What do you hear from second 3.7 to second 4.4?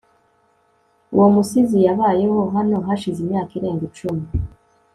icumi